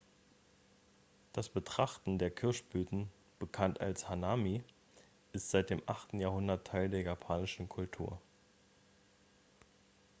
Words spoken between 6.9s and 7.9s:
japanischen